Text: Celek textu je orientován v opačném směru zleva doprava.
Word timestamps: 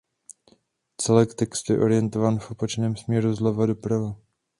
Celek 0.97 1.33
textu 1.33 1.73
je 1.73 1.79
orientován 1.79 2.39
v 2.39 2.51
opačném 2.51 2.95
směru 2.95 3.33
zleva 3.35 3.65
doprava. 3.65 4.15